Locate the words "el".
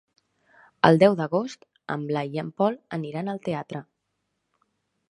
0.89-0.97